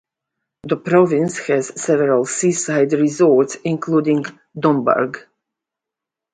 The 0.63 0.77
province 0.77 1.37
has 1.45 1.79
several 1.79 2.25
seaside 2.25 2.91
resorts 2.93 3.57
including 3.63 4.23
Domburg. 4.57 5.25